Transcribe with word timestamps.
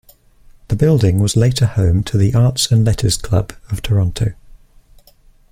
The 0.69 0.75
building 0.75 1.19
was 1.19 1.35
later 1.35 1.67
home 1.67 2.03
to 2.05 2.17
The 2.17 2.33
Arts 2.33 2.71
and 2.71 2.83
Letters 2.83 3.15
Club 3.17 3.53
of 3.69 3.83
Toronto. 3.83 4.33